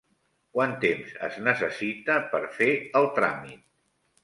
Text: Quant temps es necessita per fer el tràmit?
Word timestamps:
Quant 0.55 0.71
temps 0.85 1.11
es 1.27 1.37
necessita 1.49 2.17
per 2.33 2.41
fer 2.59 2.73
el 3.03 3.09
tràmit? 3.21 3.65